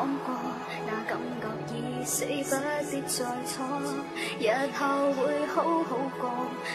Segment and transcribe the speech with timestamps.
[0.00, 0.34] 讲过，
[0.86, 1.20] 那感
[1.68, 2.56] 觉已死，不
[2.90, 3.52] 必再错。
[4.40, 4.48] 日
[4.78, 6.22] 后会好好过，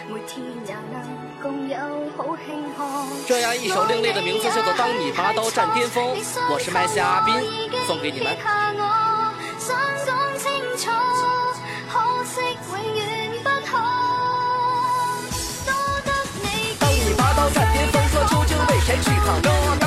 [0.08, 1.02] 每天也能
[1.42, 1.76] 共有
[2.16, 2.46] 好庆
[2.78, 2.86] 贺。
[3.26, 6.06] 这样一首另类的名字叫做《当你拔刀站巅峰》，
[6.52, 7.34] 我是麦西阿斌，
[7.88, 8.38] 送给你们。
[9.58, 10.92] 想讲清楚，
[11.90, 13.72] 可惜永远不可。
[15.66, 15.74] 多
[16.06, 16.12] 得
[16.44, 16.78] 你。
[16.80, 19.85] 当你拔刀站巅峰，说究竟为谁去抗争？